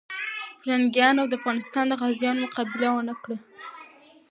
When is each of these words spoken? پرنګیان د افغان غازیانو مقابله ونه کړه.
پرنګیان 0.59 1.15
د 1.31 1.33
افغان 1.37 1.89
غازیانو 1.99 2.41
مقابله 2.45 2.87
ونه 2.93 3.15
کړه. 3.21 3.37